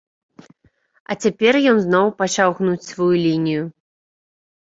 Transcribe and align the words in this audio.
А 1.13 1.17
цяпер 1.25 1.53
ён 1.71 1.77
зноў 1.83 2.05
пачаў 2.21 2.49
гнуць 2.61 2.87
сваю 2.91 3.13
лінію. 3.27 3.63